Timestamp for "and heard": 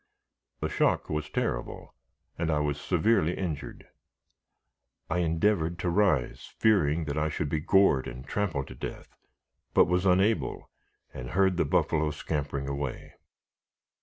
11.13-11.55